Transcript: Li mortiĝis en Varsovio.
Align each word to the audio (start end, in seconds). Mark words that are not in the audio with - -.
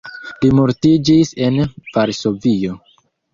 Li 0.45 0.49
mortiĝis 0.59 1.33
en 1.49 1.59
Varsovio. 1.99 2.81